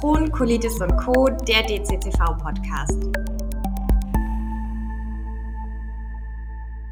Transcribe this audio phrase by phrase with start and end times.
[0.00, 3.02] Crohn, Colitis und Co., der DCCV-Podcast.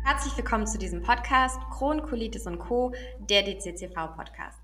[0.02, 4.58] Herzlich willkommen zu diesem Podcast Crohn, Colitis und Co., der DCCV-Podcast.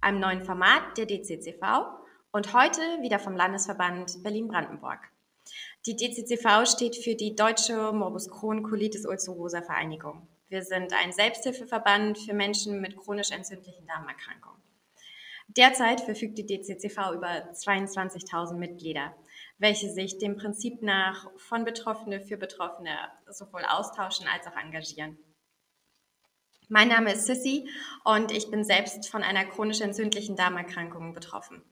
[0.00, 1.62] Einem neuen Format der DCCV
[2.32, 4.98] und heute wieder vom Landesverband Berlin-Brandenburg.
[5.86, 10.26] Die DCCV steht für die Deutsche Morbus Crohn Colitis Ulcerosa Vereinigung.
[10.48, 14.53] Wir sind ein Selbsthilfeverband für Menschen mit chronisch entzündlichen Darmerkrankungen.
[15.48, 19.14] Derzeit verfügt die DCCV über 22.000 Mitglieder,
[19.58, 22.96] welche sich dem Prinzip nach von Betroffene für Betroffene
[23.30, 25.18] sowohl austauschen als auch engagieren.
[26.68, 27.68] Mein Name ist Sissy
[28.04, 31.62] und ich bin selbst von einer chronisch entzündlichen Darmerkrankung betroffen.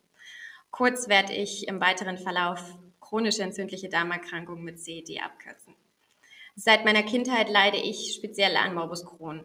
[0.70, 2.62] Kurz werde ich im weiteren Verlauf
[3.00, 5.74] chronische entzündliche Darmerkrankung mit CED abkürzen.
[6.56, 9.44] Seit meiner Kindheit leide ich speziell an Morbus Crohn.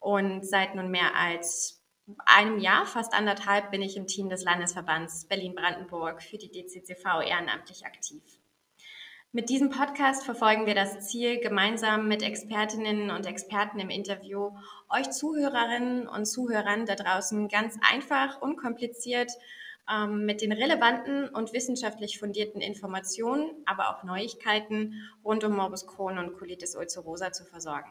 [0.00, 1.79] Und seit nun mehr als
[2.26, 7.84] einem Jahr, fast anderthalb, bin ich im Team des Landesverbands Berlin-Brandenburg für die DCCV ehrenamtlich
[7.84, 8.22] aktiv.
[9.32, 14.50] Mit diesem Podcast verfolgen wir das Ziel, gemeinsam mit Expertinnen und Experten im Interview
[14.88, 19.30] euch Zuhörerinnen und Zuhörern da draußen ganz einfach, unkompliziert
[19.88, 24.94] ähm, mit den relevanten und wissenschaftlich fundierten Informationen, aber auch Neuigkeiten
[25.24, 27.90] rund um Morbus Crohn und Colitis ulcerosa zu versorgen.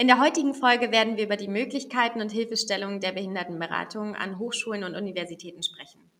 [0.00, 4.82] In der heutigen Folge werden wir über die Möglichkeiten und Hilfestellungen der Behindertenberatung an Hochschulen
[4.82, 6.10] und Universitäten sprechen.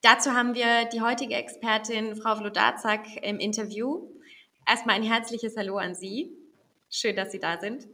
[0.00, 4.10] Dazu haben wir die heutige Expertin Frau Vlodazak im Interview.
[4.66, 6.36] Erstmal ein herzliches Hallo an Sie.
[6.90, 7.86] Schön, dass Sie da sind.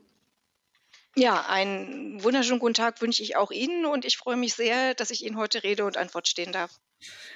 [1.14, 5.10] Ja, einen wunderschönen guten Tag wünsche ich auch Ihnen und ich freue mich sehr, dass
[5.10, 6.80] ich Ihnen heute Rede und Antwort stehen darf.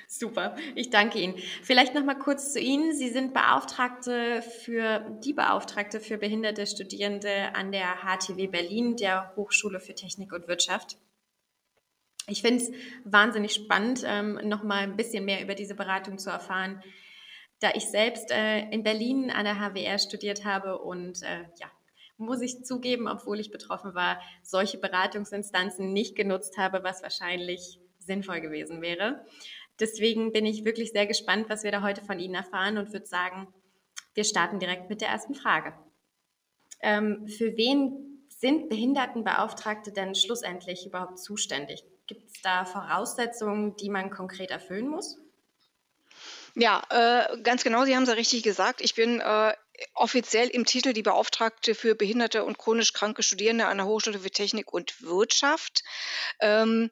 [0.07, 1.37] Super, ich danke Ihnen.
[1.63, 2.95] Vielleicht noch mal kurz zu Ihnen.
[2.95, 9.81] Sie sind Beauftragte für die Beauftragte für behinderte Studierende an der HTW Berlin, der Hochschule
[9.81, 10.97] für Technik und Wirtschaft.
[12.27, 12.71] Ich finde es
[13.05, 16.83] wahnsinnig spannend, ähm, noch mal ein bisschen mehr über diese Beratung zu erfahren,
[17.61, 21.71] da ich selbst äh, in Berlin an der HWR studiert habe und äh, ja,
[22.19, 28.41] muss ich zugeben, obwohl ich betroffen war, solche Beratungsinstanzen nicht genutzt habe, was wahrscheinlich sinnvoll
[28.41, 29.25] gewesen wäre.
[29.81, 33.07] Deswegen bin ich wirklich sehr gespannt, was wir da heute von Ihnen erfahren und würde
[33.07, 33.49] sagen,
[34.15, 35.75] wir starten direkt mit der ersten Frage.
[36.81, 41.85] Ähm, für wen sind Behindertenbeauftragte denn schlussendlich überhaupt zuständig?
[42.07, 45.19] Gibt es da Voraussetzungen, die man konkret erfüllen muss?
[46.55, 48.81] Ja, äh, ganz genau, Sie haben es ja richtig gesagt.
[48.81, 49.53] Ich bin äh,
[49.95, 54.31] offiziell im Titel die Beauftragte für behinderte und chronisch kranke Studierende an der Hochschule für
[54.31, 55.85] Technik und Wirtschaft.
[56.41, 56.91] Ähm,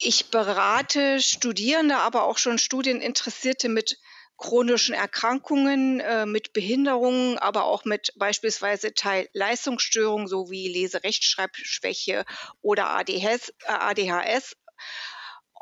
[0.00, 3.98] ich berate Studierende, aber auch schon Studieninteressierte mit
[4.38, 12.24] chronischen Erkrankungen, äh, mit Behinderungen, aber auch mit beispielsweise Teilleistungsstörungen sowie Leserechtschreibschwäche
[12.62, 14.56] oder ADHS, äh, ADHS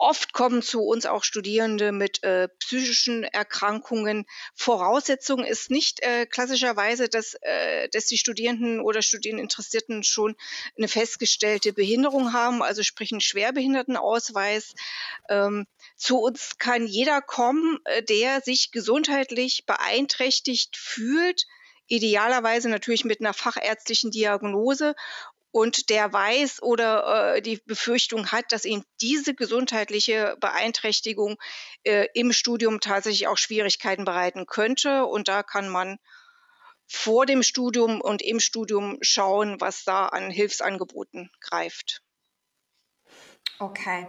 [0.00, 4.26] Oft kommen zu uns auch Studierende mit äh, psychischen Erkrankungen.
[4.54, 10.36] Voraussetzung ist nicht äh, klassischerweise, dass, äh, dass die Studierenden oder Studieninteressierten schon
[10.76, 14.74] eine festgestellte Behinderung haben, also sprich einen Schwerbehindertenausweis.
[15.28, 15.66] Ähm,
[15.96, 21.44] zu uns kann jeder kommen, äh, der sich gesundheitlich beeinträchtigt fühlt,
[21.88, 24.94] idealerweise natürlich mit einer fachärztlichen Diagnose
[25.50, 31.36] und der weiß oder äh, die Befürchtung hat, dass ihm diese gesundheitliche Beeinträchtigung
[31.84, 35.06] äh, im Studium tatsächlich auch Schwierigkeiten bereiten könnte.
[35.06, 35.98] Und da kann man
[36.86, 42.02] vor dem Studium und im Studium schauen, was da an Hilfsangeboten greift.
[43.58, 44.06] Okay.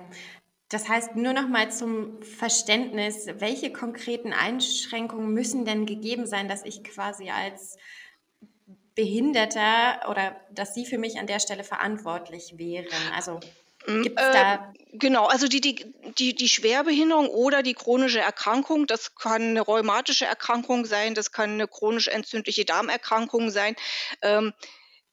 [0.69, 6.63] Das heißt, nur noch mal zum Verständnis, welche konkreten Einschränkungen müssen denn gegeben sein, dass
[6.63, 7.77] ich quasi als
[8.99, 12.87] Behinderter oder dass Sie für mich an der Stelle verantwortlich wären?
[13.15, 13.39] Also
[13.87, 15.85] mm, Gibt's äh, da genau, also die, die,
[16.17, 21.51] die, die Schwerbehinderung oder die chronische Erkrankung, das kann eine rheumatische Erkrankung sein, das kann
[21.51, 23.77] eine chronisch entzündliche Darmerkrankung sein,
[24.21, 24.51] ähm,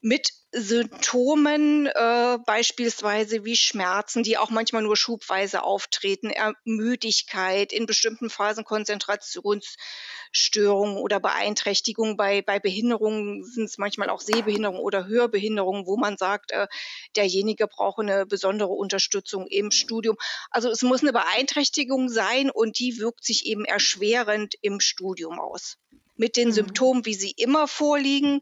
[0.00, 8.30] mit Symptomen, äh, beispielsweise wie Schmerzen, die auch manchmal nur schubweise auftreten, Ermüdigkeit, in bestimmten
[8.30, 12.16] Phasen Konzentrationsstörungen oder Beeinträchtigungen.
[12.16, 16.68] Bei, bei Behinderungen sind es manchmal auch Sehbehinderungen oder Hörbehinderungen, wo man sagt, äh,
[17.16, 20.16] derjenige braucht eine besondere Unterstützung im Studium.
[20.50, 25.76] Also es muss eine Beeinträchtigung sein und die wirkt sich eben erschwerend im Studium aus.
[26.16, 26.54] Mit den mhm.
[26.54, 28.40] Symptomen, wie sie immer vorliegen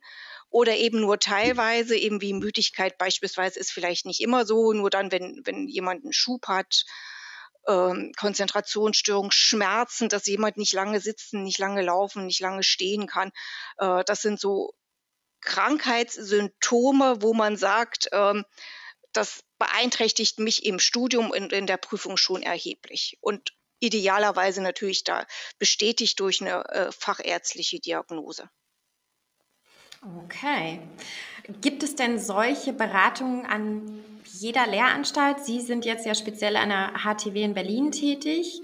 [0.55, 5.11] oder eben nur teilweise, eben wie Müdigkeit beispielsweise ist vielleicht nicht immer so, nur dann,
[5.11, 6.85] wenn, wenn jemand einen Schub hat,
[7.67, 13.33] ähm, Konzentrationsstörung, Schmerzen, dass jemand nicht lange sitzen, nicht lange laufen, nicht lange stehen kann.
[13.79, 14.75] Äh, das sind so
[15.41, 18.45] Krankheitssymptome, wo man sagt, ähm,
[19.12, 23.19] das beeinträchtigt mich im Studium und in der Prüfung schon erheblich.
[23.21, 25.27] Und idealerweise natürlich da
[25.59, 28.49] bestätigt durch eine äh, fachärztliche Diagnose.
[30.05, 30.81] Okay.
[31.61, 35.45] Gibt es denn solche Beratungen an jeder Lehranstalt?
[35.45, 38.61] Sie sind jetzt ja speziell an der HTW in Berlin tätig.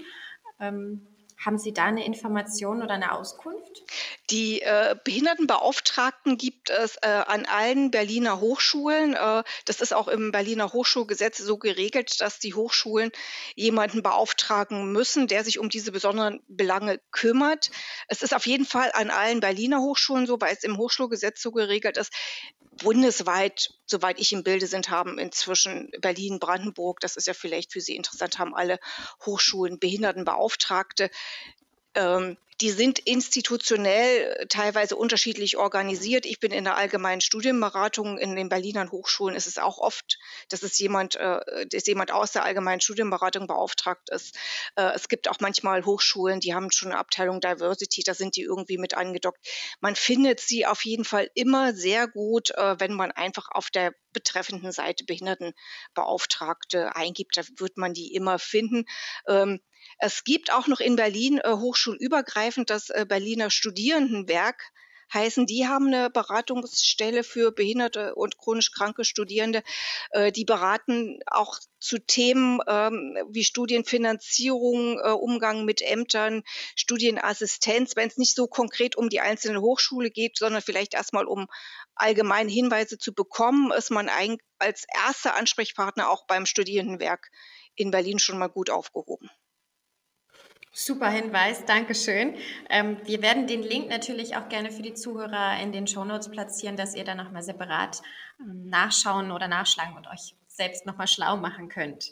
[0.59, 1.07] Ähm,
[1.43, 3.83] haben Sie da eine Information oder eine Auskunft?
[4.29, 9.15] Die äh, Behindertenbeauftragten gibt es äh, an allen Berliner Hochschulen.
[9.15, 13.11] Äh, das ist auch im Berliner Hochschulgesetz so geregelt, dass die Hochschulen
[13.55, 17.71] jemanden beauftragen müssen, der sich um diese besonderen Belange kümmert.
[18.07, 21.51] Es ist auf jeden Fall an allen Berliner Hochschulen so, weil es im Hochschulgesetz so
[21.51, 22.13] geregelt ist.
[22.71, 27.81] Bundesweit, soweit ich im Bilde sind, haben inzwischen Berlin, Brandenburg, das ist ja vielleicht für
[27.81, 28.79] Sie interessant, haben alle
[29.25, 31.09] Hochschulen Behindertenbeauftragte.
[31.95, 36.27] Ähm, die sind institutionell teilweise unterschiedlich organisiert.
[36.27, 39.35] Ich bin in der allgemeinen Studienberatung in den Berliner Hochschulen.
[39.35, 44.11] Es ist auch oft, dass es jemand, äh, dass jemand aus der allgemeinen Studienberatung beauftragt
[44.11, 44.37] ist.
[44.75, 48.43] Äh, es gibt auch manchmal Hochschulen, die haben schon eine Abteilung Diversity, da sind die
[48.43, 49.39] irgendwie mit angedockt.
[49.79, 53.91] Man findet sie auf jeden Fall immer sehr gut, äh, wenn man einfach auf der
[54.13, 57.37] betreffenden Seite Behindertenbeauftragte eingibt.
[57.37, 58.85] Da wird man die immer finden.
[59.27, 59.61] Ähm,
[60.01, 64.71] es gibt auch noch in Berlin äh, hochschulübergreifend das äh, Berliner Studierendenwerk
[65.13, 69.61] heißen, die haben eine Beratungsstelle für behinderte und chronisch kranke Studierende.
[70.09, 76.41] Äh, die beraten auch zu Themen ähm, wie Studienfinanzierung, äh, Umgang mit Ämtern,
[76.75, 81.45] Studienassistenz, wenn es nicht so konkret um die einzelne Hochschule geht, sondern vielleicht erstmal um
[81.93, 84.09] allgemeine Hinweise zu bekommen, ist man
[84.57, 87.29] als erster Ansprechpartner auch beim Studierendenwerk
[87.75, 89.29] in Berlin schon mal gut aufgehoben.
[90.73, 92.33] Super Hinweis, Dankeschön.
[92.69, 96.77] Ähm, wir werden den Link natürlich auch gerne für die Zuhörer in den Shownotes platzieren,
[96.77, 98.01] dass ihr dann nochmal separat
[98.39, 102.11] ähm, nachschauen oder nachschlagen und euch selbst nochmal schlau machen könnt.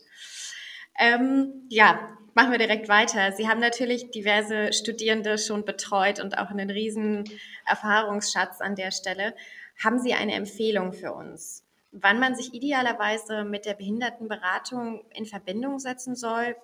[0.99, 3.31] Ähm, ja, machen wir direkt weiter.
[3.31, 7.23] Sie haben natürlich diverse Studierende schon betreut und auch einen riesen
[7.65, 9.35] Erfahrungsschatz an der Stelle.
[9.81, 11.63] Haben Sie eine Empfehlung für uns?
[11.91, 16.55] wann man sich idealerweise mit der Behindertenberatung in Verbindung setzen soll,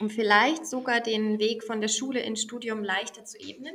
[0.00, 3.74] um vielleicht sogar den Weg von der Schule ins Studium leichter zu ebnen?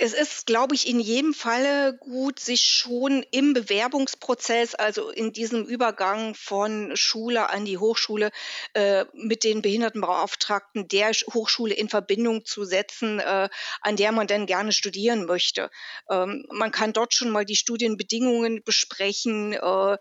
[0.00, 5.64] Es ist, glaube ich, in jedem Falle gut, sich schon im Bewerbungsprozess, also in diesem
[5.64, 8.30] Übergang von Schule an die Hochschule,
[8.74, 13.48] äh, mit den Behindertenbeauftragten der Hochschule in Verbindung zu setzen, äh,
[13.80, 15.68] an der man dann gerne studieren möchte.
[16.08, 19.54] Ähm, man kann dort schon mal die Studienbedingungen besprechen.
[19.54, 19.98] Äh,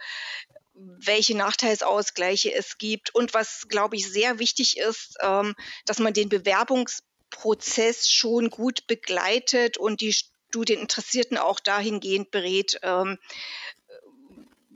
[0.80, 6.30] welche Nachteilsausgleiche es gibt und was, glaube ich, sehr wichtig ist, ähm, dass man den
[6.30, 13.18] Bewerbungsprozess schon gut begleitet und die Studieninteressierten auch dahingehend berät, ähm,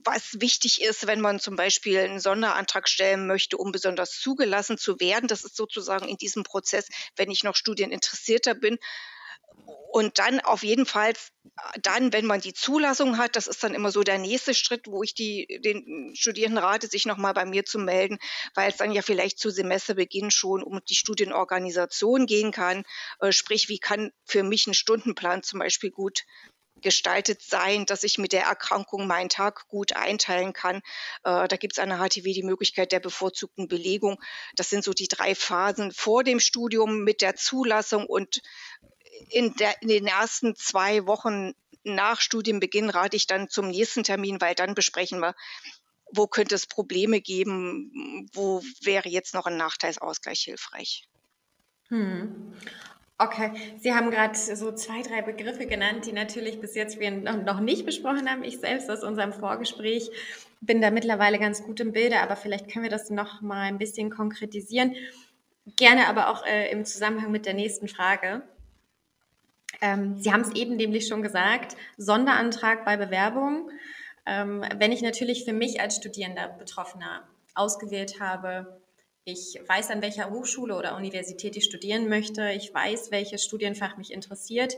[0.04, 5.00] was wichtig ist, wenn man zum Beispiel einen Sonderantrag stellen möchte, um besonders zugelassen zu
[5.00, 5.28] werden.
[5.28, 8.80] Das ist sozusagen in diesem Prozess, wenn ich noch Studieninteressierter bin,
[9.92, 11.14] und dann auf jeden Fall
[11.82, 15.04] dann, wenn man die Zulassung hat, das ist dann immer so der nächste Schritt, wo
[15.04, 18.18] ich die, den Studierenden rate, sich nochmal bei mir zu melden,
[18.56, 22.84] weil es dann ja vielleicht zu Semesterbeginn schon um die Studienorganisation gehen kann.
[23.20, 26.24] Äh, sprich, wie kann für mich ein Stundenplan zum Beispiel gut
[26.82, 30.78] gestaltet sein, dass ich mit der Erkrankung meinen Tag gut einteilen kann.
[31.24, 34.18] Äh, da gibt es an der HTW die Möglichkeit der bevorzugten Belegung.
[34.56, 38.42] Das sind so die drei Phasen vor dem Studium mit der Zulassung und
[39.30, 44.40] in, der, in den ersten zwei Wochen nach Studienbeginn rate ich dann zum nächsten Termin,
[44.40, 45.36] weil dann besprechen wir,
[46.14, 51.08] wo könnte es Probleme geben, wo wäre jetzt noch ein Nachteilsausgleich hilfreich.
[51.88, 52.54] Hm.
[53.18, 57.60] Okay, Sie haben gerade so zwei, drei Begriffe genannt, die natürlich bis jetzt wir noch
[57.60, 58.44] nicht besprochen haben.
[58.44, 60.10] Ich selbst aus unserem Vorgespräch
[60.60, 63.78] bin da mittlerweile ganz gut im Bilde, aber vielleicht können wir das noch mal ein
[63.78, 64.96] bisschen konkretisieren.
[65.76, 68.42] Gerne aber auch äh, im Zusammenhang mit der nächsten Frage.
[69.82, 73.72] Ähm, Sie haben es eben nämlich schon gesagt, Sonderantrag bei Bewerbung.
[74.26, 78.82] Ähm, wenn ich natürlich für mich als Studierender Betroffener ausgewählt habe,
[79.24, 84.12] ich weiß, an welcher Hochschule oder Universität ich studieren möchte, ich weiß, welches Studienfach mich
[84.12, 84.78] interessiert.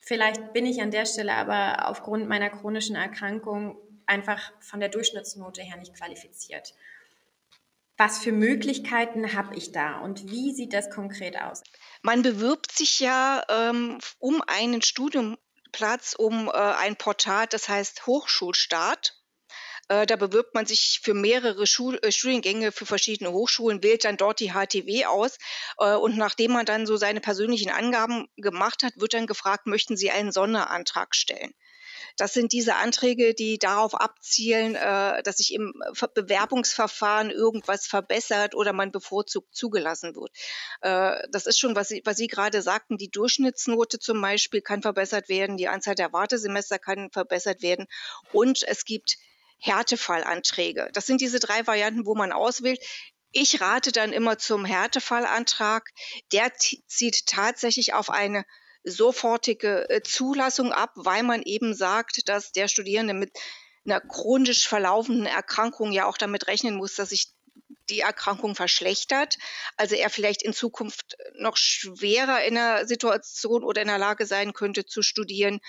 [0.00, 3.76] Vielleicht bin ich an der Stelle aber aufgrund meiner chronischen Erkrankung
[4.06, 6.74] einfach von der Durchschnittsnote her nicht qualifiziert.
[8.00, 11.62] Was für Möglichkeiten habe ich da und wie sieht das konkret aus?
[12.00, 19.22] Man bewirbt sich ja ähm, um einen Studienplatz, um äh, ein Portal, das heißt Hochschulstart.
[19.88, 24.16] Äh, da bewirbt man sich für mehrere Schul äh, Studiengänge für verschiedene Hochschulen, wählt dann
[24.16, 25.36] dort die HTW aus.
[25.76, 29.98] Äh, und nachdem man dann so seine persönlichen Angaben gemacht hat, wird dann gefragt, möchten
[29.98, 31.52] Sie einen Sonderantrag stellen.
[32.20, 35.72] Das sind diese Anträge, die darauf abzielen, äh, dass sich im
[36.14, 40.30] Bewerbungsverfahren irgendwas verbessert oder man bevorzugt zugelassen wird.
[40.82, 44.82] Äh, das ist schon, was Sie, was Sie gerade sagten, die Durchschnittsnote zum Beispiel kann
[44.82, 47.86] verbessert werden, die Anzahl der Wartesemester kann verbessert werden
[48.32, 49.16] und es gibt
[49.58, 50.90] Härtefallanträge.
[50.92, 52.80] Das sind diese drei Varianten, wo man auswählt.
[53.32, 55.88] Ich rate dann immer zum Härtefallantrag.
[56.32, 58.44] Der zieht tatsächlich auf eine
[58.84, 63.32] sofortige äh, Zulassung ab, weil man eben sagt, dass der Studierende mit
[63.84, 67.32] einer chronisch verlaufenden Erkrankung ja auch damit rechnen muss, dass sich
[67.88, 69.36] die Erkrankung verschlechtert,
[69.76, 74.52] also er vielleicht in Zukunft noch schwerer in der Situation oder in der Lage sein
[74.52, 75.60] könnte zu studieren.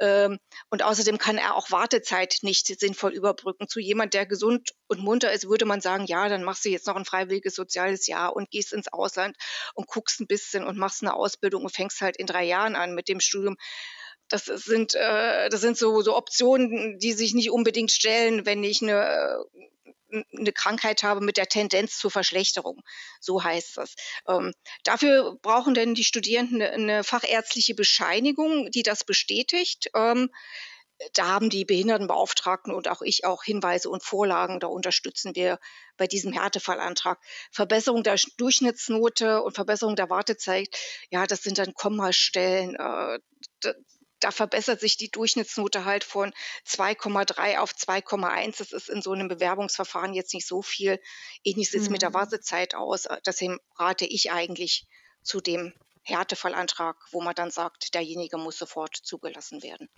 [0.00, 0.38] Ähm,
[0.70, 3.68] und außerdem kann er auch Wartezeit nicht sinnvoll überbrücken.
[3.68, 6.86] Zu jemand, der gesund und munter ist, würde man sagen, ja, dann machst du jetzt
[6.86, 9.36] noch ein freiwilliges soziales Jahr und gehst ins Ausland
[9.74, 12.94] und guckst ein bisschen und machst eine Ausbildung und fängst halt in drei Jahren an
[12.94, 13.56] mit dem Studium
[14.28, 18.82] das sind, äh, das sind so, so Optionen, die sich nicht unbedingt stellen, wenn ich
[18.82, 19.44] eine
[20.10, 22.82] eine Krankheit habe mit der Tendenz zur Verschlechterung.
[23.20, 23.94] So heißt das.
[24.28, 24.52] Ähm,
[24.84, 29.90] dafür brauchen denn die Studierenden eine, eine, fachärztliche Bescheinigung, die das bestätigt.
[29.94, 30.30] Ähm,
[31.12, 34.60] da haben die Behindertenbeauftragten und auch ich auch Hinweise und Vorlagen.
[34.60, 35.58] Da unterstützen wir
[35.96, 37.18] bei diesem Härtefallantrag.
[37.52, 40.68] Verbesserung der Durchschnittsnote und Verbesserung der Wartezeit,
[41.10, 42.76] ja, das sind dann Kommastellen.
[42.76, 43.18] Äh,
[44.20, 46.32] da verbessert sich die Durchschnittsnote halt von
[46.66, 48.58] 2,3 auf 2,1.
[48.58, 51.00] Das ist in so einem Bewerbungsverfahren jetzt nicht so viel.
[51.44, 51.92] Ähnlich sieht es mhm.
[51.92, 52.14] mit der mhm.
[52.14, 53.06] Wartezeit aus.
[53.26, 54.86] Deswegen rate ich eigentlich
[55.22, 59.88] zu dem Härtefallantrag, wo man dann sagt, derjenige muss sofort zugelassen werden.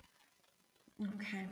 [0.99, 1.47] Okay.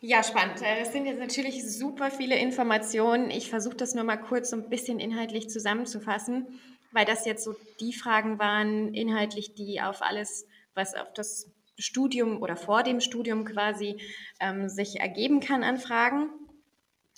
[0.00, 0.62] Ja, spannend.
[0.62, 3.30] Äh, das sind jetzt natürlich super viele Informationen.
[3.30, 6.60] Ich versuche das nur mal kurz so ein bisschen inhaltlich zusammenzufassen,
[6.92, 12.42] weil das jetzt so die Fragen waren, inhaltlich, die auf alles, was auf das Studium
[12.42, 14.00] oder vor dem Studium quasi
[14.40, 16.30] ähm, sich ergeben kann an Fragen.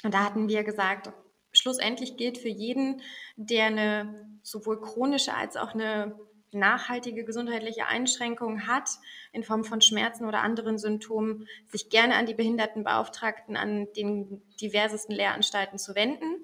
[0.04, 1.12] Und da hatten wir gesagt,
[1.52, 3.02] schlussendlich gilt für jeden,
[3.36, 6.18] der eine sowohl chronische als auch eine
[6.50, 8.88] nachhaltige gesundheitliche Einschränkung hat
[9.32, 15.14] in Form von Schmerzen oder anderen Symptomen, sich gerne an die Behindertenbeauftragten an den diversesten
[15.14, 16.40] Lehranstalten zu wenden.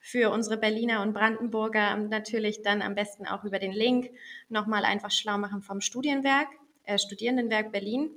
[0.00, 4.10] Für unsere Berliner und Brandenburger natürlich dann am besten auch über den Link
[4.48, 6.48] nochmal einfach schlau machen vom Studienwerk
[6.84, 8.10] äh, Studierendenwerk Berlin.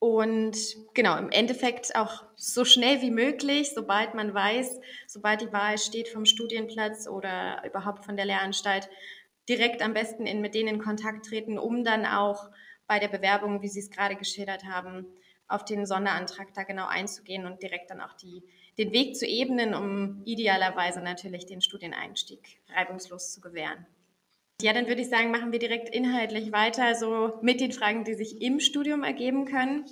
[0.00, 0.56] Und
[0.94, 6.08] genau, im Endeffekt auch so schnell wie möglich, sobald man weiß, sobald die Wahl steht
[6.08, 8.88] vom Studienplatz oder überhaupt von der Lehranstalt,
[9.48, 12.48] direkt am besten in, mit denen in Kontakt treten, um dann auch
[12.86, 15.06] bei der Bewerbung, wie Sie es gerade geschildert haben,
[15.48, 18.44] auf den Sonderantrag da genau einzugehen und direkt dann auch die,
[18.76, 23.86] den Weg zu ebnen, um idealerweise natürlich den Studieneinstieg reibungslos zu gewähren.
[24.60, 28.14] Ja, dann würde ich sagen, machen wir direkt inhaltlich weiter, so mit den Fragen, die
[28.14, 29.84] sich im Studium ergeben können.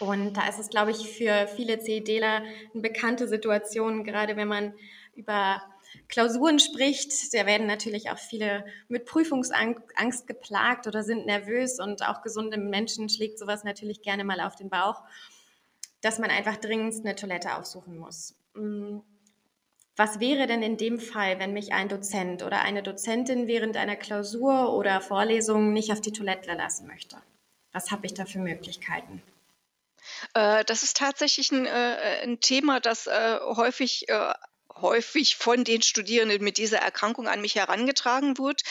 [0.00, 4.74] Und da ist es, glaube ich, für viele CEDler eine bekannte Situation, gerade wenn man
[5.14, 5.62] über
[6.08, 7.32] Klausuren spricht.
[7.32, 13.08] Da werden natürlich auch viele mit Prüfungsangst geplagt oder sind nervös und auch gesunde Menschen
[13.08, 15.04] schlägt sowas natürlich gerne mal auf den Bauch,
[16.00, 18.34] dass man einfach dringend eine Toilette aufsuchen muss.
[20.00, 23.96] Was wäre denn in dem Fall, wenn mich ein Dozent oder eine Dozentin während einer
[23.96, 27.18] Klausur oder Vorlesung nicht auf die Toilette lassen möchte?
[27.72, 29.22] Was habe ich da für Möglichkeiten?
[30.32, 34.06] Äh, das ist tatsächlich ein, äh, ein Thema, das äh, häufig
[34.74, 38.62] häufig von den Studierenden mit dieser Erkrankung an mich herangetragen wird,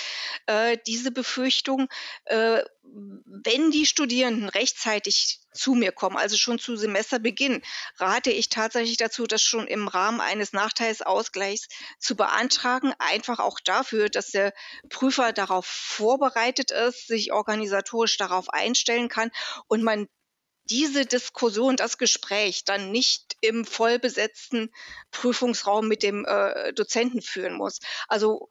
[0.87, 1.87] diese Befürchtung,
[2.25, 7.61] wenn die Studierenden rechtzeitig zu mir kommen, also schon zu Semesterbeginn,
[7.97, 11.67] rate ich tatsächlich dazu, das schon im Rahmen eines Nachteilsausgleichs
[11.99, 14.53] zu beantragen, einfach auch dafür, dass der
[14.89, 19.31] Prüfer darauf vorbereitet ist, sich organisatorisch darauf einstellen kann
[19.67, 20.07] und man
[20.69, 24.71] diese Diskussion, das Gespräch dann nicht im vollbesetzten
[25.11, 27.79] Prüfungsraum mit dem äh, Dozenten führen muss.
[28.07, 28.49] Also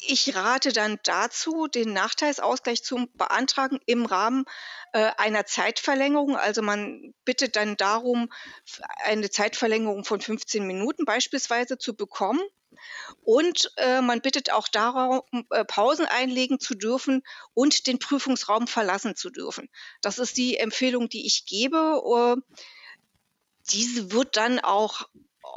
[0.00, 4.44] ich rate dann dazu, den Nachteilsausgleich zu beantragen im Rahmen
[4.92, 6.36] äh, einer Zeitverlängerung.
[6.36, 8.30] Also man bittet dann darum,
[9.04, 12.40] eine Zeitverlängerung von 15 Minuten beispielsweise zu bekommen.
[13.22, 17.22] Und äh, man bittet auch darum, äh, Pausen einlegen zu dürfen
[17.54, 19.68] und den Prüfungsraum verlassen zu dürfen.
[20.02, 22.02] Das ist die Empfehlung, die ich gebe.
[22.04, 22.36] Uh,
[23.70, 25.08] diese wird dann auch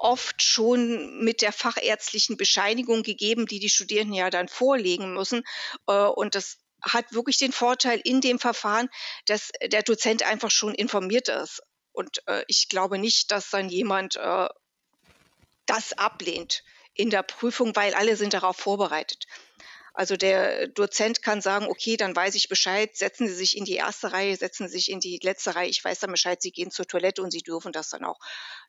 [0.02, 5.44] oft schon mit der fachärztlichen Bescheinigung gegeben, die die Studierenden ja dann vorlegen müssen.
[5.90, 8.90] Uh, und das hat wirklich den Vorteil in dem Verfahren,
[9.26, 11.62] dass der Dozent einfach schon informiert ist.
[11.92, 14.48] Und äh, ich glaube nicht, dass dann jemand äh,
[15.66, 19.26] das ablehnt in der Prüfung, weil alle sind darauf vorbereitet.
[20.00, 23.76] Also der Dozent kann sagen, okay, dann weiß ich Bescheid, setzen Sie sich in die
[23.76, 26.72] erste Reihe, setzen Sie sich in die letzte Reihe, ich weiß dann Bescheid, Sie gehen
[26.72, 28.18] zur Toilette und Sie dürfen das dann auch.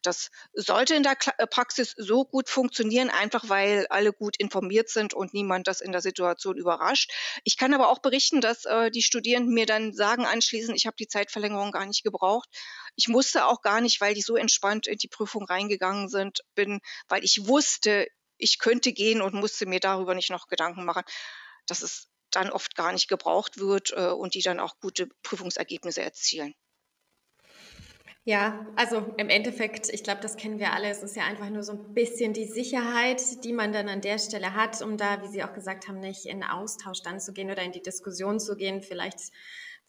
[0.03, 5.13] Das sollte in der äh, Praxis so gut funktionieren, einfach weil alle gut informiert sind
[5.13, 7.13] und niemand das in der Situation überrascht.
[7.45, 10.97] Ich kann aber auch berichten, dass äh, die Studierenden mir dann sagen anschließend, ich habe
[10.99, 12.49] die Zeitverlängerung gar nicht gebraucht.
[12.97, 16.81] Ich musste auch gar nicht, weil die so entspannt in die Prüfung reingegangen sind, bin,
[17.07, 18.05] weil ich wusste,
[18.41, 21.03] ich könnte gehen und musste mir darüber nicht noch Gedanken machen,
[21.67, 26.01] dass es dann oft gar nicht gebraucht wird äh, und die dann auch gute Prüfungsergebnisse
[26.01, 26.55] erzielen.
[28.23, 30.89] Ja, also im Endeffekt, ich glaube, das kennen wir alle.
[30.89, 34.19] Es ist ja einfach nur so ein bisschen die Sicherheit, die man dann an der
[34.19, 37.49] Stelle hat, um da, wie Sie auch gesagt haben, nicht in Austausch dann zu gehen
[37.49, 38.83] oder in die Diskussion zu gehen.
[38.83, 39.31] Vielleicht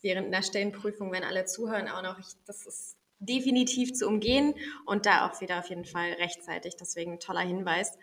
[0.00, 2.18] während einer Stellenprüfung, wenn alle zuhören, auch noch.
[2.18, 4.54] Ich, das ist definitiv zu umgehen
[4.86, 6.76] und da auch wieder auf jeden Fall rechtzeitig.
[6.76, 7.98] Deswegen toller Hinweis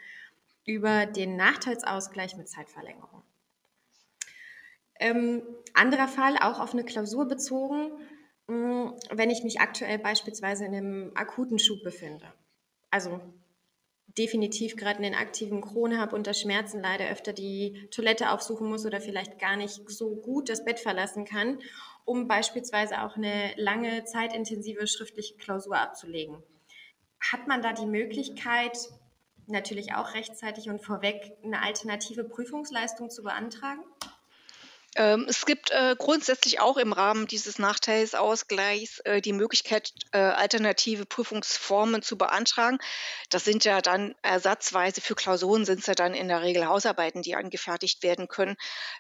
[0.69, 3.23] über den Nachteilsausgleich mit Zeitverlängerung.
[4.99, 5.41] Ähm,
[5.73, 7.91] anderer Fall, auch auf eine Klausur bezogen,
[8.47, 12.31] mh, mm, wenn ich mich aktuell beispielsweise in einem akuten Schub befinde.
[12.91, 13.19] Also
[14.17, 19.01] definitiv gerade einen aktiven Kron habe, unter Schmerzen leider öfter die Toilette aufsuchen muss oder
[19.01, 21.59] vielleicht gar nicht so gut das Bett verlassen kann,
[22.05, 26.43] um beispielsweise auch eine lange, zeitintensive schriftliche Klausur abzulegen.
[27.19, 28.77] Hat man da die Möglichkeit,
[29.49, 33.83] natürlich auch rechtzeitig und vorweg eine alternative Prüfungsleistung zu beantragen?
[34.95, 41.05] Ähm, es gibt äh, grundsätzlich auch im Rahmen dieses Nachteilsausgleichs äh, die Möglichkeit, äh, alternative
[41.05, 42.79] Prüfungsformen zu beantragen.
[43.29, 47.21] Das sind ja dann ersatzweise für Klausuren sind es ja dann in der Regel Hausarbeiten,
[47.21, 48.55] die angefertigt werden können.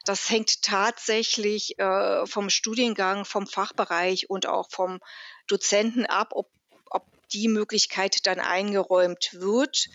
[0.05, 4.99] Das hängt tatsächlich äh, vom Studiengang, vom Fachbereich und auch vom
[5.47, 6.51] Dozenten ab, ob
[7.33, 9.87] die Möglichkeit dann eingeräumt wird.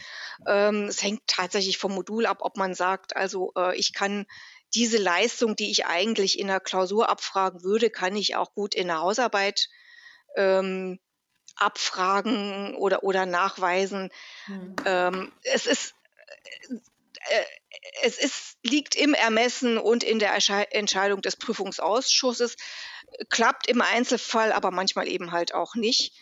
[0.47, 4.27] Ähm, es hängt tatsächlich vom Modul ab, ob man sagt, also äh, ich kann
[4.75, 8.89] diese Leistung, die ich eigentlich in der Klausur abfragen würde, kann ich auch gut in
[8.89, 9.69] der Hausarbeit
[10.37, 10.99] ähm,
[11.57, 14.11] abfragen oder, oder nachweisen.
[14.49, 14.77] Mhm.
[14.85, 15.95] Ähm, es ist
[17.31, 17.45] äh,
[18.03, 20.35] es ist, liegt im Ermessen und in der
[20.71, 22.57] Entscheidung des Prüfungsausschusses,
[23.29, 26.13] klappt im Einzelfall, aber manchmal eben halt auch nicht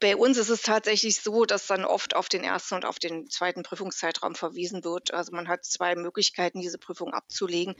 [0.00, 3.28] bei uns ist es tatsächlich so, dass dann oft auf den ersten und auf den
[3.28, 5.12] zweiten Prüfungszeitraum verwiesen wird.
[5.12, 7.74] Also man hat zwei Möglichkeiten, diese Prüfung abzulegen.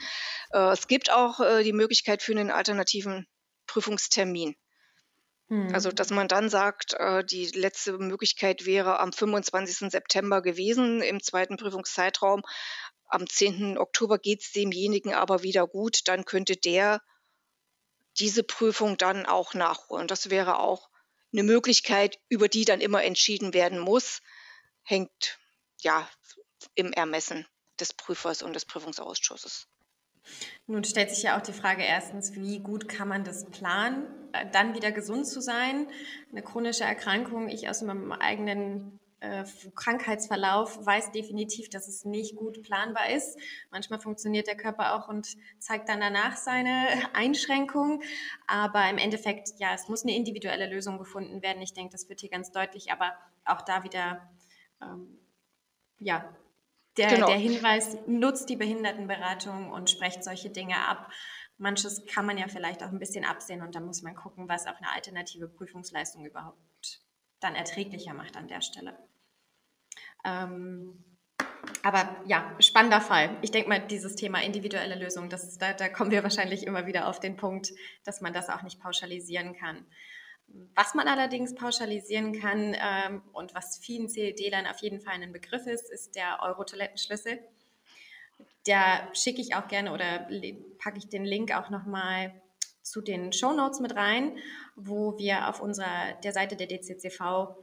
[0.50, 3.27] Äh, es gibt auch äh, die Möglichkeit für einen alternativen
[3.66, 4.57] Prüfungstermin.
[5.48, 5.74] Hm.
[5.74, 9.90] Also, dass man dann sagt, äh, die letzte Möglichkeit wäre am 25.
[9.90, 12.42] September gewesen im zweiten Prüfungszeitraum.
[13.07, 13.77] Am 10.
[13.79, 16.09] Oktober geht es demjenigen aber wieder gut.
[16.09, 17.00] Dann könnte der
[18.18, 20.07] diese Prüfung dann auch nachholen.
[20.07, 20.88] Das wäre auch
[21.35, 24.23] eine Möglichkeit, über die dann immer entschieden werden muss,
[24.83, 25.38] hängt
[25.81, 26.09] ja
[26.75, 27.47] im Ermessen
[27.81, 29.66] des Prüfers und des Prüfungsausschusses.
[30.66, 34.47] Nun stellt sich ja auch die Frage erstens, wie gut kann man das planen, äh,
[34.53, 35.87] dann wieder gesund zu sein?
[36.31, 42.62] Eine chronische Erkrankung, ich aus meinem eigenen äh, Krankheitsverlauf weiß definitiv, dass es nicht gut
[42.62, 43.38] planbar ist.
[43.70, 48.02] Manchmal funktioniert der Körper auch und zeigt dann danach seine Einschränkungen.
[48.46, 51.62] Aber im Endeffekt, ja, es muss eine individuelle Lösung gefunden werden.
[51.62, 52.92] Ich denke, das wird hier ganz deutlich.
[52.92, 53.12] Aber
[53.44, 54.28] auch da wieder,
[54.82, 55.18] ähm,
[55.98, 56.28] ja,
[56.96, 57.26] der, genau.
[57.26, 61.10] der Hinweis, nutzt die Behindertenberatung und sprecht solche Dinge ab.
[61.56, 64.66] Manches kann man ja vielleicht auch ein bisschen absehen und dann muss man gucken, was
[64.66, 67.00] auch eine alternative Prüfungsleistung überhaupt
[67.40, 68.98] dann erträglicher macht an der Stelle.
[70.24, 71.04] Ähm,
[71.82, 73.37] aber ja, spannender Fall.
[73.42, 77.08] Ich denke mal, dieses Thema individuelle Lösung, das, da, da kommen wir wahrscheinlich immer wieder
[77.08, 77.72] auf den Punkt,
[78.04, 79.84] dass man das auch nicht pauschalisieren kann.
[80.74, 85.66] Was man allerdings pauschalisieren kann ähm, und was vielen CLD-Lern auf jeden Fall ein Begriff
[85.66, 87.40] ist, ist der Euro-Toilettenschlüssel.
[88.66, 90.26] Da schicke ich auch gerne oder
[90.78, 92.32] packe ich den Link auch nochmal
[92.82, 94.38] zu den Show Notes mit rein,
[94.76, 97.56] wo wir auf unserer der Seite der DCCV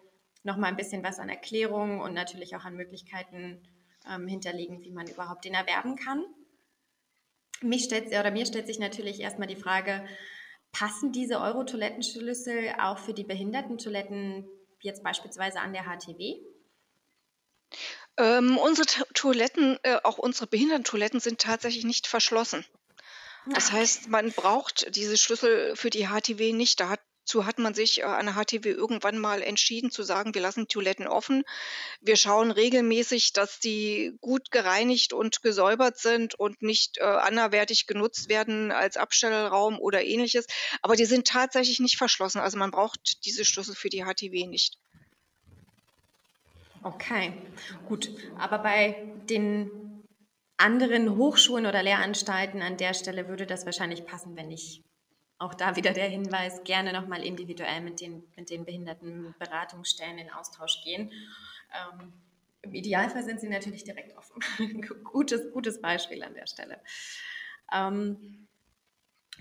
[0.43, 3.61] noch mal ein bisschen was an Erklärungen und natürlich auch an Möglichkeiten
[4.09, 6.23] ähm, hinterlegen, wie man überhaupt den erwerben kann.
[7.61, 10.05] Mich stellt, oder mir stellt sich natürlich erstmal die Frage,
[10.71, 14.47] passen diese Euro-Toilettenschlüssel auch für die Behindertentoiletten
[14.79, 16.39] jetzt beispielsweise an der HTW?
[18.17, 22.65] Ähm, unsere Toiletten, äh, auch unsere Behindertentoiletten sind tatsächlich nicht verschlossen.
[23.47, 26.79] Das heißt, man braucht diese Schlüssel für die HTW nicht.
[26.79, 27.01] Dazu hat
[27.57, 31.43] man sich äh, an der HTW irgendwann mal entschieden zu sagen, wir lassen Toiletten offen.
[32.01, 38.29] Wir schauen regelmäßig, dass die gut gereinigt und gesäubert sind und nicht äh, anderwertig genutzt
[38.29, 40.47] werden als Abstellraum oder ähnliches.
[40.81, 42.39] Aber die sind tatsächlich nicht verschlossen.
[42.39, 44.77] Also man braucht diese Schlüssel für die HTW nicht.
[46.83, 47.33] Okay,
[47.87, 48.09] gut.
[48.37, 49.69] Aber bei den
[50.57, 54.83] anderen Hochschulen oder Lehranstalten an der Stelle würde das wahrscheinlich passen, wenn ich
[55.41, 60.83] auch da wieder der Hinweis, gerne nochmal individuell mit den, mit den Behindertenberatungsstellen in Austausch
[60.83, 61.11] gehen.
[61.73, 62.13] Ähm,
[62.61, 64.87] Im Idealfall sind sie natürlich direkt offen.
[65.03, 66.79] gutes, gutes Beispiel an der Stelle.
[67.73, 68.47] Ähm,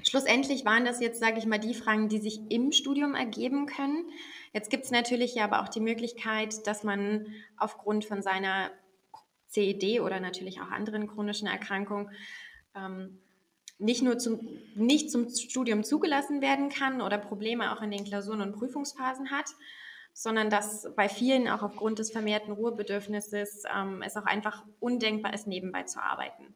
[0.02, 4.10] schlussendlich waren das jetzt, sage ich mal, die Fragen, die sich im Studium ergeben können.
[4.54, 7.26] Jetzt gibt es natürlich ja aber auch die Möglichkeit, dass man
[7.58, 8.70] aufgrund von seiner
[9.48, 12.10] CED oder natürlich auch anderen chronischen Erkrankungen
[12.74, 13.18] ähm,
[13.80, 14.40] nicht nur zum,
[14.74, 19.46] nicht zum Studium zugelassen werden kann oder Probleme auch in den Klausuren und Prüfungsphasen hat,
[20.12, 25.46] sondern dass bei vielen auch aufgrund des vermehrten Ruhebedürfnisses ähm, es auch einfach undenkbar ist,
[25.46, 26.54] nebenbei zu arbeiten.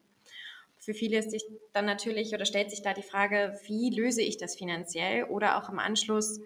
[0.78, 4.36] Für viele ist sich dann natürlich oder stellt sich da die Frage, wie löse ich
[4.36, 6.40] das finanziell oder auch im Anschluss,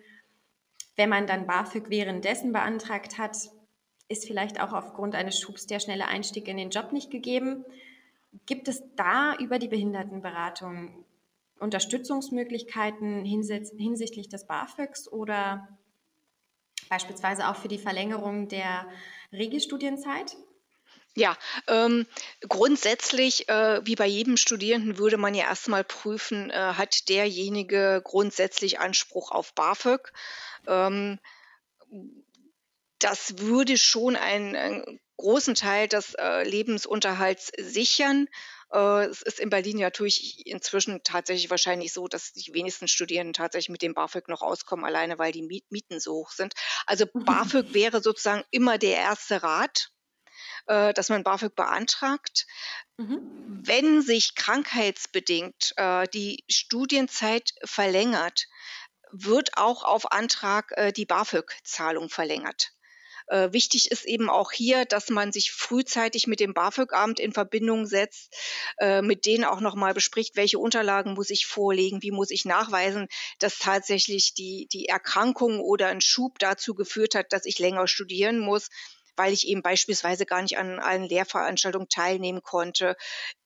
[0.95, 3.37] wenn man dann BAföG währenddessen beantragt hat,
[4.09, 7.64] ist vielleicht auch aufgrund eines Schubs der schnelle Einstieg in den Job nicht gegeben.
[8.47, 11.05] Gibt es da über die Behindertenberatung
[11.59, 15.69] Unterstützungsmöglichkeiten hinsichtlich des BAföGs oder
[16.88, 18.87] beispielsweise auch für die Verlängerung der
[19.33, 20.37] Regelstudienzeit?
[21.14, 21.37] Ja,
[21.67, 22.07] ähm,
[22.49, 28.79] grundsätzlich, äh, wie bei jedem Studierenden, würde man ja erstmal prüfen, äh, hat derjenige grundsätzlich
[28.79, 30.12] Anspruch auf BAföG?
[30.69, 31.19] Ähm,
[33.01, 38.28] das würde schon einen, einen großen Teil des äh, Lebensunterhalts sichern.
[38.72, 43.68] Äh, es ist in Berlin natürlich inzwischen tatsächlich wahrscheinlich so, dass die wenigsten Studierenden tatsächlich
[43.68, 46.54] mit dem BAföG noch auskommen, alleine weil die Mieten so hoch sind.
[46.87, 49.90] Also BAföG wäre sozusagen immer der erste Rat,
[50.66, 52.46] äh, dass man BAföG beantragt.
[52.96, 53.20] Mhm.
[53.64, 55.74] Wenn sich krankheitsbedingt
[56.14, 58.46] die Studienzeit verlängert,
[59.11, 62.72] wird auch auf Antrag die BAföG-Zahlung verlängert.
[63.29, 67.87] Äh, wichtig ist eben auch hier, dass man sich frühzeitig mit dem BAföG-Amt in Verbindung
[67.87, 68.35] setzt,
[68.79, 73.09] äh, mit denen auch nochmal bespricht, welche Unterlagen muss ich vorlegen, wie muss ich nachweisen,
[73.38, 78.38] dass tatsächlich die, die Erkrankung oder ein Schub dazu geführt hat, dass ich länger studieren
[78.38, 78.69] muss
[79.19, 82.97] weil ich eben beispielsweise gar nicht an allen Lehrveranstaltungen teilnehmen konnte,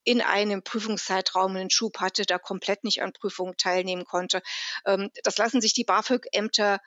[0.03, 4.41] in einem Prüfungszeitraum einen Schub hatte, da komplett nicht an Prüfungen teilnehmen konnte.
[4.85, 6.79] Ähm, das lassen sich die BAföG-Ämter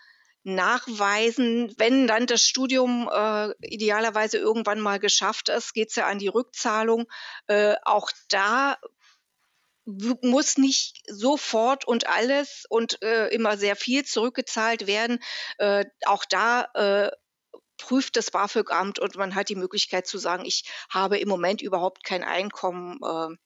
[0.46, 1.74] nachweisen.
[1.76, 6.28] Wenn dann das Studium äh, idealerweise irgendwann mal geschafft ist, geht es ja an die
[6.28, 7.06] Rückzahlung.
[7.48, 8.78] Äh, auch da
[9.84, 15.18] muss nicht sofort und alles und äh, immer sehr viel zurückgezahlt werden.
[15.58, 17.10] Äh, auch da äh,
[17.76, 22.04] prüft das BAföG-Amt und man hat die Möglichkeit zu sagen, ich habe im Moment überhaupt
[22.04, 22.98] kein Einkommen.
[23.02, 23.36] Äh,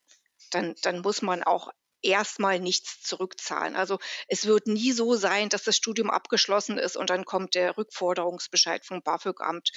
[0.50, 1.70] dann, dann muss man auch
[2.02, 3.76] erstmal nichts zurückzahlen.
[3.76, 7.76] Also es wird nie so sein, dass das Studium abgeschlossen ist und dann kommt der
[7.76, 9.70] Rückforderungsbescheid vom BAföG-Amt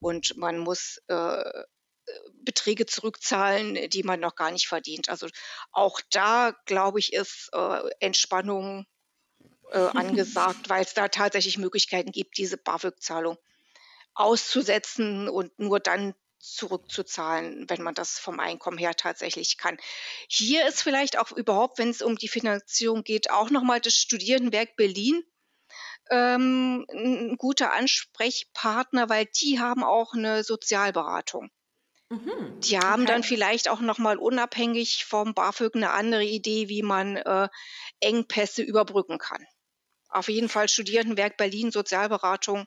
[0.00, 1.62] und man muss äh,
[2.42, 5.08] Beträge zurückzahlen, die man noch gar nicht verdient.
[5.08, 5.28] Also
[5.72, 8.86] auch da, glaube ich, ist äh, Entspannung
[9.70, 13.38] äh, angesagt, weil es da tatsächlich Möglichkeiten gibt, diese BAföG-Zahlung
[14.14, 19.76] auszusetzen und nur dann zurückzuzahlen, wenn man das vom Einkommen her tatsächlich kann.
[20.28, 24.76] Hier ist vielleicht auch überhaupt, wenn es um die Finanzierung geht, auch nochmal das Studierendenwerk
[24.76, 25.22] Berlin
[26.10, 31.50] ähm, ein guter Ansprechpartner, weil die haben auch eine Sozialberatung.
[32.10, 33.12] Mhm, die haben okay.
[33.12, 37.48] dann vielleicht auch nochmal unabhängig vom BAföG eine andere Idee, wie man äh,
[38.00, 39.44] Engpässe überbrücken kann.
[40.08, 42.66] Auf jeden Fall Studierendenwerk Berlin, Sozialberatung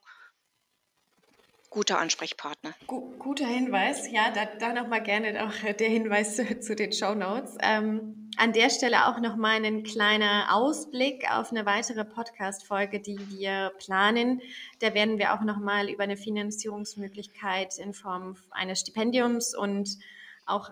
[1.71, 2.73] guter Ansprechpartner.
[2.85, 7.57] Guter Hinweis, ja, da, da nochmal gerne auch der Hinweis zu, zu den Show Notes.
[7.61, 13.71] Ähm, an der Stelle auch nochmal ein kleiner Ausblick auf eine weitere Podcast-Folge, die wir
[13.79, 14.41] planen.
[14.79, 19.97] Da werden wir auch nochmal über eine Finanzierungsmöglichkeit in Form eines Stipendiums und
[20.45, 20.71] auch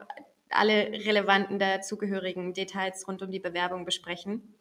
[0.50, 4.54] alle relevanten dazugehörigen Details rund um die Bewerbung besprechen.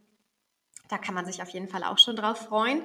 [0.88, 2.82] Da kann man sich auf jeden Fall auch schon drauf freuen.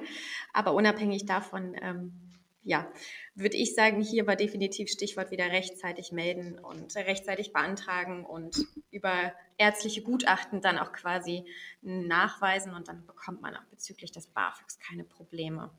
[0.52, 2.23] Aber unabhängig davon, ähm,
[2.64, 2.90] ja,
[3.34, 8.56] würde ich sagen, hier war definitiv Stichwort wieder rechtzeitig melden und rechtzeitig beantragen und
[8.90, 11.44] über ärztliche Gutachten dann auch quasi
[11.82, 15.70] nachweisen und dann bekommt man auch bezüglich des BAföGs keine Probleme.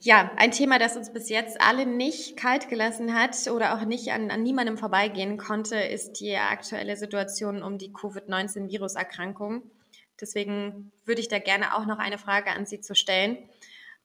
[0.00, 4.12] Ja, ein Thema, das uns bis jetzt alle nicht kalt gelassen hat oder auch nicht
[4.12, 9.62] an, an niemandem vorbeigehen konnte, ist die aktuelle Situation um die Covid-19-Viruserkrankung.
[10.20, 13.38] Deswegen würde ich da gerne auch noch eine Frage an Sie zu stellen.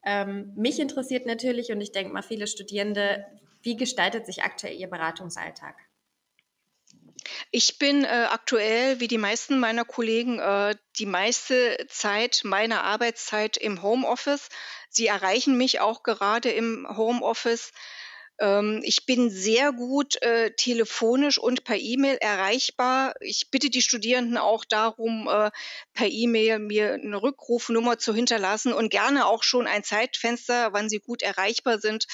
[0.06, 3.26] Ähm, mich interessiert natürlich und ich denke mal viele Studierende,
[3.62, 5.76] wie gestaltet sich aktuell Ihr Beratungsalltag?
[7.52, 13.58] Ich bin äh, aktuell, wie die meisten meiner Kollegen, äh, die meiste Zeit meiner Arbeitszeit
[13.58, 14.50] im Homeoffice.
[14.89, 17.72] Sie erreichen mich auch gerade im Homeoffice.
[18.39, 23.13] Ähm, ich bin sehr gut äh, telefonisch und per E-Mail erreichbar.
[23.19, 25.52] Ich bitte die Studierenden auch darum, äh,
[25.93, 31.00] per E-Mail mir eine Rückrufnummer zu hinterlassen und gerne auch schon ein Zeitfenster, wann sie
[31.00, 32.08] gut erreichbar sind,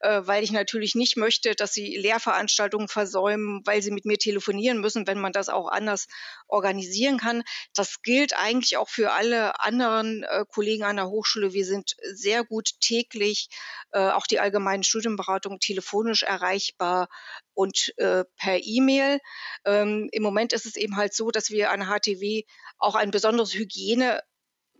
[0.00, 4.80] äh, weil ich natürlich nicht möchte, dass sie Lehrveranstaltungen versäumen, weil sie mit mir telefonieren
[4.80, 6.06] müssen, wenn man das auch anders
[6.48, 7.42] organisieren kann.
[7.74, 11.52] Das gilt eigentlich auch für alle anderen äh, Kollegen an der Hochschule.
[11.52, 13.48] Wir sind sehr gut täglich,
[13.92, 17.08] äh, auch die allgemeinen Studienberatungen telefonisch erreichbar
[17.54, 19.20] und äh, per E-Mail.
[19.64, 22.44] Ähm, Im Moment ist es eben halt so, dass wir an HTW
[22.78, 24.20] auch ein besonderes Hygiene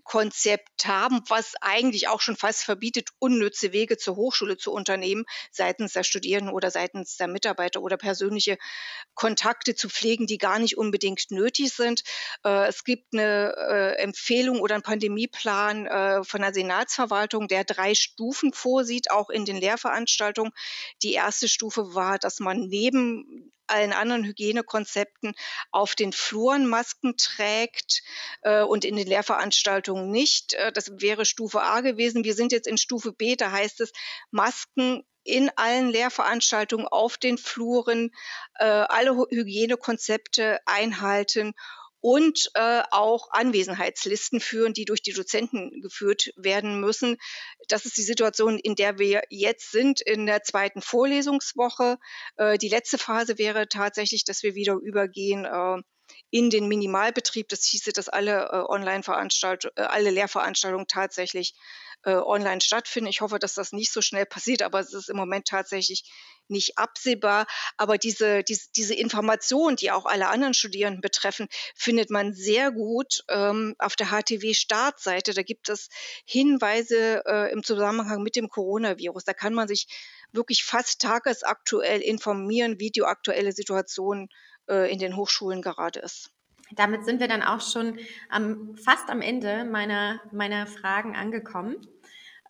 [0.06, 5.94] Konzept haben, was eigentlich auch schon fast verbietet, unnütze Wege zur Hochschule zu unternehmen, seitens
[5.94, 8.56] der Studierenden oder seitens der Mitarbeiter oder persönliche
[9.14, 12.02] Kontakte zu pflegen, die gar nicht unbedingt nötig sind.
[12.44, 17.94] Äh, es gibt eine äh, Empfehlung oder einen Pandemieplan äh, von der Senatsverwaltung, der drei
[17.94, 20.52] Stufen vorsieht, auch in den Lehrveranstaltungen.
[21.02, 25.34] Die erste Stufe war, dass man neben allen anderen Hygienekonzepten
[25.70, 28.02] auf den Fluren Masken trägt
[28.42, 30.54] äh, und in den Lehrveranstaltungen nicht.
[30.54, 32.24] Äh, das wäre Stufe A gewesen.
[32.24, 33.92] Wir sind jetzt in Stufe B, da heißt es
[34.30, 38.12] Masken in allen Lehrveranstaltungen auf den Fluren,
[38.58, 41.54] äh, alle Hygienekonzepte einhalten
[42.00, 47.16] und äh, auch Anwesenheitslisten führen, die durch die Dozenten geführt werden müssen.
[47.68, 51.98] Das ist die Situation, in der wir jetzt sind in der zweiten Vorlesungswoche.
[52.36, 55.82] Äh, die letzte Phase wäre tatsächlich, dass wir wieder übergehen äh,
[56.30, 57.48] in den Minimalbetrieb.
[57.48, 61.54] Das hieße, dass alle äh, Online-Veranstaltungen, äh, alle Lehrveranstaltungen tatsächlich
[62.04, 63.08] äh, online stattfinden.
[63.08, 66.04] Ich hoffe, dass das nicht so schnell passiert, aber es ist im Moment tatsächlich
[66.48, 67.46] nicht absehbar.
[67.76, 73.24] Aber diese, diese, diese Informationen, die auch alle anderen Studierenden betreffen, findet man sehr gut
[73.28, 75.34] ähm, auf der HTW-Startseite.
[75.34, 75.88] Da gibt es
[76.24, 79.24] Hinweise äh, im Zusammenhang mit dem Coronavirus.
[79.24, 79.88] Da kann man sich
[80.32, 84.28] wirklich fast tagesaktuell informieren, wie die aktuelle Situation
[84.68, 86.30] äh, in den Hochschulen gerade ist.
[86.72, 87.98] Damit sind wir dann auch schon
[88.28, 91.76] am, fast am Ende meiner, meiner Fragen angekommen.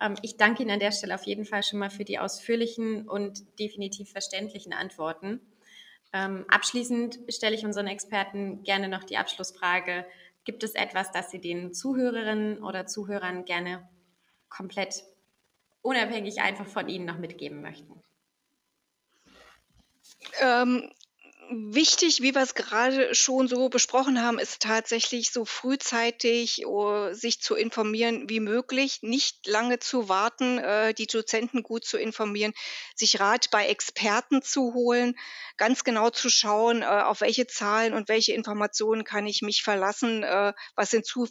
[0.00, 3.08] Ähm, ich danke Ihnen an der Stelle auf jeden Fall schon mal für die ausführlichen
[3.08, 5.40] und definitiv verständlichen Antworten.
[6.12, 10.06] Ähm, abschließend stelle ich unseren Experten gerne noch die Abschlussfrage.
[10.44, 13.86] Gibt es etwas, das Sie den Zuhörerinnen oder Zuhörern gerne
[14.48, 15.02] komplett
[15.82, 18.00] unabhängig einfach von Ihnen noch mitgeben möchten?
[20.40, 20.90] Ähm,
[21.48, 27.40] Wichtig, wie wir es gerade schon so besprochen haben, ist tatsächlich so frühzeitig uh, sich
[27.40, 32.52] zu informieren wie möglich, nicht lange zu warten, uh, die Dozenten gut zu informieren,
[32.96, 35.16] sich Rat bei Experten zu holen,
[35.56, 40.22] ganz genau zu schauen, uh, auf welche Zahlen und welche Informationen kann ich mich verlassen,
[40.74, 41.28] was sind zu,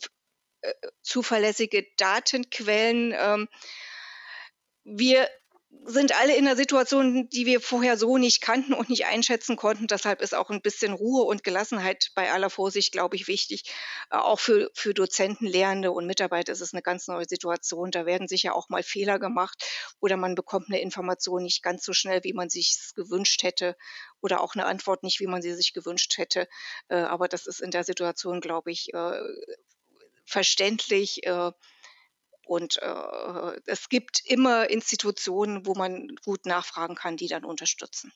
[1.01, 3.13] zuverlässige Datenquellen.
[3.17, 3.47] Ähm,
[4.83, 5.27] wir
[5.87, 9.87] sind alle in einer Situation, die wir vorher so nicht kannten und nicht einschätzen konnten.
[9.87, 13.71] Deshalb ist auch ein bisschen Ruhe und Gelassenheit bei aller Vorsicht, glaube ich, wichtig.
[14.09, 17.91] Äh, auch für, für Dozenten, Lehrende und Mitarbeiter ist es eine ganz neue Situation.
[17.91, 19.63] Da werden sicher auch mal Fehler gemacht
[19.99, 23.75] oder man bekommt eine Information nicht ganz so schnell, wie man sich es gewünscht hätte
[24.21, 26.47] oder auch eine Antwort nicht, wie man sie sich gewünscht hätte.
[26.87, 29.19] Äh, aber das ist in der Situation, glaube ich, äh,
[30.25, 31.21] verständlich
[32.45, 38.11] und äh, es gibt immer Institutionen, wo man gut nachfragen kann, die dann unterstützen.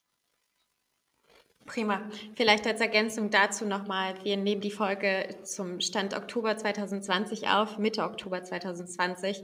[1.70, 2.10] Prima.
[2.36, 8.04] Vielleicht als Ergänzung dazu nochmal, wir nehmen die Folge zum Stand Oktober 2020 auf, Mitte
[8.04, 9.44] Oktober 2020.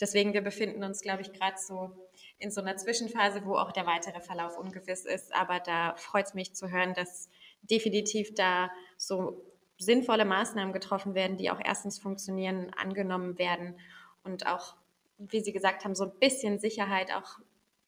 [0.00, 1.90] Deswegen, wir befinden uns, glaube ich, gerade so
[2.38, 5.34] in so einer Zwischenphase, wo auch der weitere Verlauf ungewiss ist.
[5.34, 7.28] Aber da freut es mich zu hören, dass
[7.60, 9.44] definitiv da so
[9.76, 13.78] sinnvolle Maßnahmen getroffen werden, die auch erstens funktionieren, angenommen werden
[14.26, 14.76] und auch,
[15.18, 17.38] wie Sie gesagt haben, so ein bisschen Sicherheit auch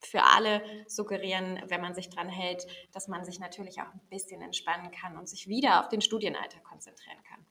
[0.01, 4.40] für alle suggerieren, wenn man sich dran hält, dass man sich natürlich auch ein bisschen
[4.40, 7.44] entspannen kann und sich wieder auf den Studienalltag konzentrieren kann.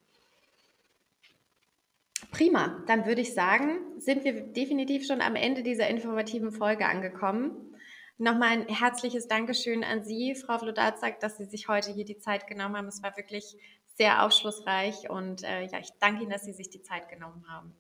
[2.31, 7.75] Prima, dann würde ich sagen, sind wir definitiv schon am Ende dieser informativen Folge angekommen.
[8.17, 12.47] Nochmal ein herzliches Dankeschön an Sie, Frau Vlodazak, dass Sie sich heute hier die Zeit
[12.47, 12.87] genommen haben.
[12.87, 13.55] Es war wirklich
[13.95, 17.75] sehr aufschlussreich und äh, ja, ich danke Ihnen, dass Sie sich die Zeit genommen haben.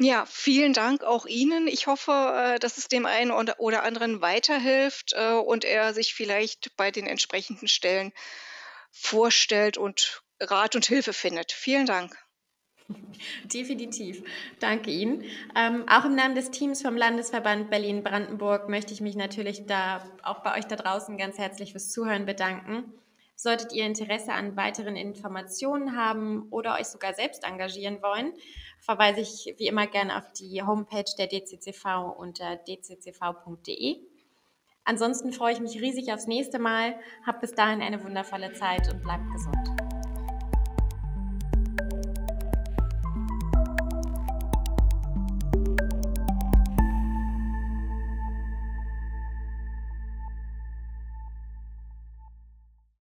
[0.00, 1.66] Ja, vielen Dank auch Ihnen.
[1.66, 6.76] Ich hoffe, äh, dass es dem einen oder anderen weiterhilft äh, und er sich vielleicht
[6.76, 8.12] bei den entsprechenden Stellen
[8.92, 11.50] vorstellt und Rat und Hilfe findet.
[11.50, 12.16] Vielen Dank.
[13.52, 14.22] Definitiv.
[14.60, 15.24] Danke Ihnen.
[15.56, 20.44] Ähm, auch im Namen des Teams vom Landesverband Berlin-Brandenburg möchte ich mich natürlich da auch
[20.44, 22.92] bei euch da draußen ganz herzlich fürs Zuhören bedanken.
[23.40, 28.32] Solltet ihr Interesse an weiteren Informationen haben oder euch sogar selbst engagieren wollen,
[28.80, 33.98] verweise ich wie immer gerne auf die Homepage der DCCV unter dccv.de.
[34.82, 36.98] Ansonsten freue ich mich riesig aufs nächste Mal.
[37.24, 39.87] Habt bis dahin eine wundervolle Zeit und bleibt gesund.